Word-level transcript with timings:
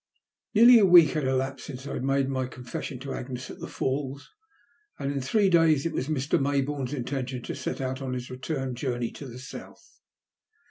NEAELY 0.55 0.79
a 0.79 0.85
week 0.87 1.11
had 1.11 1.25
elapsed 1.25 1.67
since 1.67 1.85
I 1.85 1.93
had 1.93 2.03
made 2.03 2.27
nij 2.27 2.49
confession 2.49 2.97
to 3.01 3.13
Agnes 3.13 3.51
at 3.51 3.59
the 3.59 3.67
Falls, 3.67 4.31
and 4.97 5.11
in 5.11 5.21
three 5.21 5.47
days 5.47 5.85
it 5.85 5.93
was 5.93 6.07
Mr. 6.07 6.39
Mayboume's 6.39 6.91
intention 6.95 7.43
to 7.43 7.53
set 7.53 7.79
out 7.79 8.01
en 8.01 8.13
his 8.13 8.31
return 8.31 8.73
journey 8.73 9.11
to 9.11 9.27
the 9.27 9.37
South. 9.37 9.99